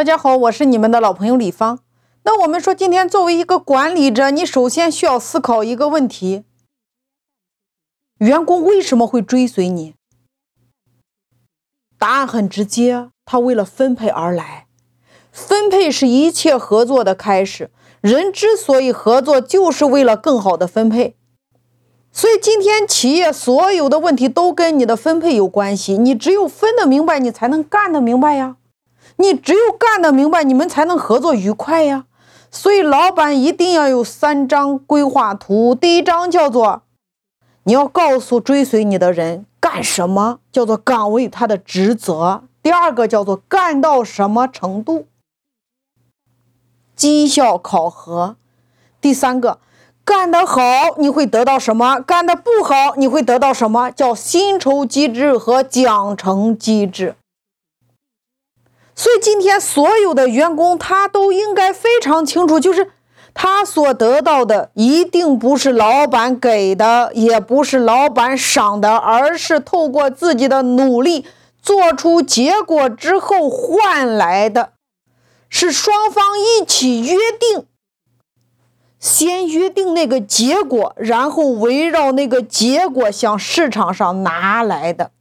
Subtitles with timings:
[0.00, 1.80] 大家好，我是你们的老朋友李芳。
[2.22, 6.44] 那我们说，今天作为一个管理者，你首先需要思考一个问题：
[8.16, 9.92] 员工为什么会追随你？
[11.98, 14.68] 答案很直接，他为了分配而来。
[15.30, 17.70] 分配是一切合作的开始。
[18.00, 21.18] 人之所以合作，就是为了更好的分配。
[22.10, 25.98] 所以，今天企业所有的问题都跟你的分配有关系。
[25.98, 28.56] 你只有分得明白，你才能干得明白呀。
[29.20, 32.06] 你只有干得明白，你们才能合作愉快呀。
[32.50, 35.74] 所以，老板一定要有三张规划图。
[35.74, 36.84] 第一张叫做，
[37.64, 42.44] 你要告诉追随你的人干什么，叫做岗位他的职责。
[42.62, 45.06] 第二个叫做干到什么程度，
[46.96, 48.36] 绩效考核。
[49.02, 49.58] 第三个，
[50.02, 50.62] 干得好
[50.96, 57.16] 你会得到什么，干得不好你会得到什么，叫薪酬机制和奖惩机制。
[59.00, 62.90] 所以今天所有的员工，他都应该非常清楚，就是
[63.32, 71.24] 他所得到的一定不是老板给的，也不是老板赏的，而是透过自己的努力
[71.62, 74.72] 做出结果之后换来的，
[75.48, 77.64] 是双方一起约定，
[78.98, 85.12] 先约定那个结果，然后围绕那个结果向市场上拿来的。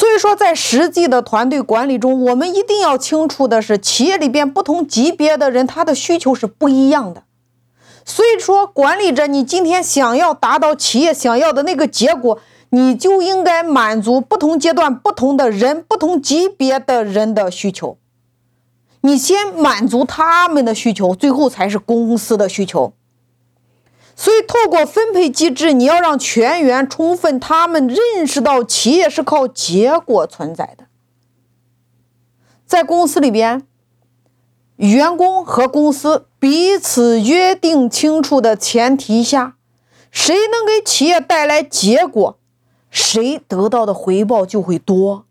[0.00, 7.24] 所以说，在实际的团队管理中，我们一定要清楚的是，企业里边不同级别的人，他的需求是不一样的。
[8.06, 12.38] 所以说，管理者，你今天想要达到企业想要的那个结果，
[12.70, 17.98] 你就应该满足不同阶段、不同的人、不同级别的人的需求。
[19.02, 22.94] 你先满足他们的需求，最后才是公司的需求。
[24.22, 30.84] 所以，透过分配机制，你要让全员充分他们认识到，企业是靠结果存在的。
[32.66, 33.66] 在公司里边，
[34.76, 39.56] 员工和公司彼此约定清楚的前提下，
[40.10, 42.38] 谁能给企业带来结果，
[42.90, 45.24] 谁得到的回报就会多。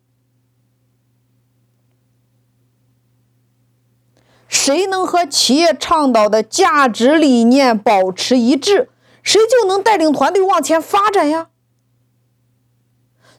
[4.70, 8.92] 谁能和企业倡导的价值理念保持一致，
[9.24, 11.48] 谁就能带领团队往前发展呀。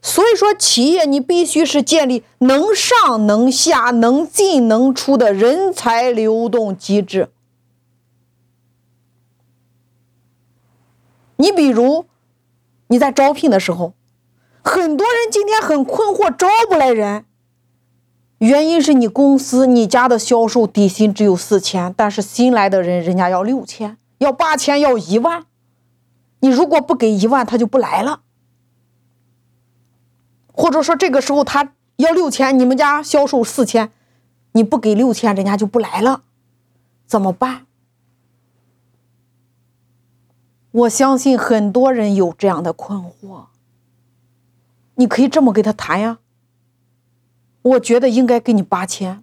[0.03, 7.31] 所以说，企业你必须是建立能上能下、能进能出的人才流动机制。
[11.37, 12.07] 你比如，
[12.89, 13.93] 你在招聘的时候，
[14.65, 17.25] 很多人今天很困惑，招不来人。
[18.41, 25.45] 原因是你公司你家的销售底薪只有四千，但是新来的人人家要六千，要八千，要一万。
[26.41, 28.23] 你如果不给一万，他就不来了。
[30.53, 33.93] 或者说这个时候他要六千，你们家销售四千，
[34.53, 36.23] 你不给六千，人家就不来了，
[37.07, 37.67] 怎么办？
[40.71, 43.49] 我相信很多人有这样的困惑。
[44.95, 46.21] 你可以这么跟他谈呀。
[47.63, 49.23] 我觉得应该给你八千。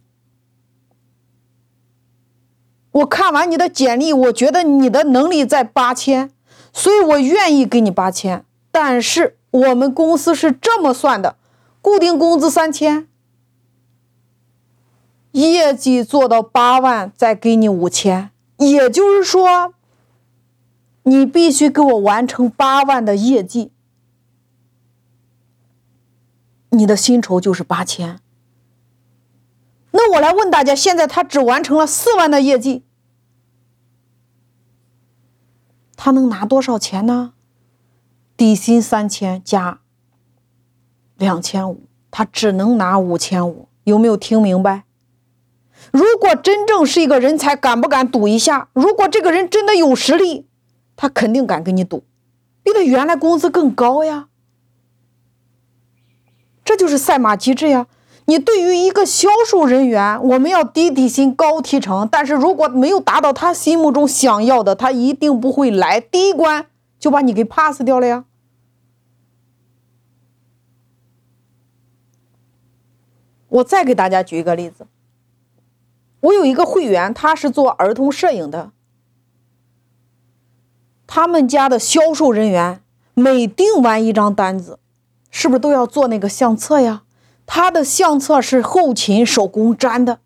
[2.91, 6.31] 我看完你的简历，我觉得你的能力在八千，
[6.73, 8.43] 所以我愿意给你八千。
[8.71, 11.37] 但是我们公司是这么算的：
[11.81, 13.07] 固定工资三千，
[15.31, 18.31] 业绩做到八万再给你五千。
[18.57, 19.73] 也就是说，
[21.03, 23.71] 你必须给我完成八万的业绩，
[26.69, 28.19] 你的薪酬就是八千。
[29.97, 32.83] 那我来问大家，现在他只完成了四万的业绩，
[35.95, 37.33] 他能拿多少钱呢？
[38.37, 39.79] 底薪三千加
[41.17, 43.67] 两千五，他只能拿五千五。
[43.85, 44.83] 有没有听明白？
[45.91, 48.69] 如果真正是一个人才，敢不敢赌一下？
[48.73, 50.47] 如果这个人真的有实力，
[50.95, 52.03] 他肯定敢跟你赌，
[52.61, 54.27] 比他原来工资更高呀。
[56.63, 57.87] 这就是赛马机制呀。
[58.29, 66.67] 你对于一个销售人员，我们要低底薪高提成，但是如果没有达到他心目中想要的，他一定不会来，第一关
[66.99, 68.25] 就把你给 pass 掉了呀。
[73.47, 74.87] 我再给大家举一个例子，
[76.19, 78.73] 我有一个会员，他是做儿童摄影的，
[81.07, 82.83] 他们家的销售人员
[83.13, 84.79] 每订完一张单子，
[85.31, 87.03] 是不是都要做那个相册呀？
[87.47, 90.19] 他的相册是后勤手工粘的，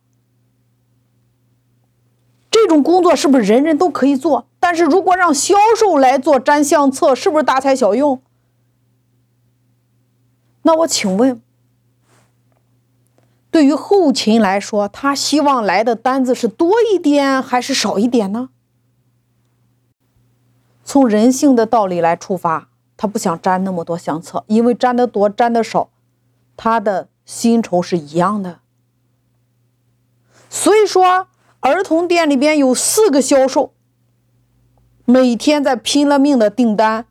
[2.49, 4.47] 这种工作是不是人人都可以做？
[4.59, 8.21] 但是如果让销售来做粘相册，是不是大材小用？
[10.63, 11.41] 那我请问，
[13.49, 18.49] 对于后勤来说，他希望来的单子是多一点还是少一点呢？
[20.83, 25.89] 从人性的道理来出发，他不想粘那么多相册，因为粘的多，粘的少，
[26.57, 28.59] 他的薪酬是一样的。
[30.49, 31.27] 所以说，
[31.61, 33.73] 儿童店里边有四个销售，
[35.05, 37.05] 每天在拼了命的订单，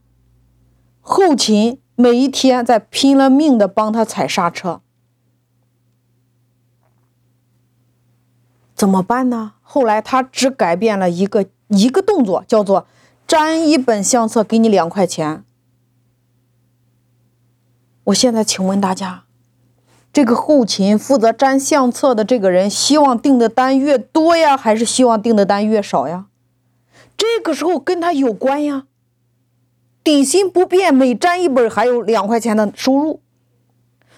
[1.00, 4.82] 后勤每一天在拼了命的帮他踩刹车。
[8.74, 9.54] 怎么办呢？
[9.62, 12.86] 后来他只改变了一个一个动作，叫做
[13.26, 15.44] 粘一本相册给你两块钱。
[18.04, 19.24] 我现在请问大家，
[20.12, 26.26] 这个后勤负责粘相册的这个人，希望订的单越多呀，还是希望订的单越少呀？
[27.16, 28.86] 这个时候跟他有关呀。
[30.02, 33.20] 底薪不变，每粘一本还有两块钱的收入，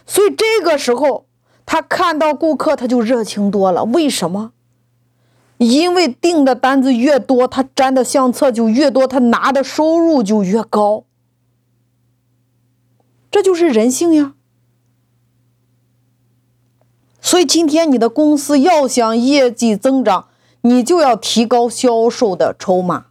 [0.06, 1.26] 所以这个时候。
[1.64, 3.84] 他看到顾客，他就热情多了。
[3.84, 4.52] 为什么？
[5.58, 11.04] 因为订的单子越多，他粘的相册就越多，他拿的收入就越高。
[13.30, 14.34] 这就是人性呀。
[17.32, 20.26] 所以今天你的公司要想业绩增长，
[20.60, 23.06] 你就要提高销售的筹码。